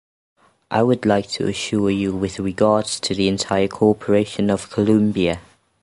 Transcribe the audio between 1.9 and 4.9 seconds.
you with regards to the entire cooperation of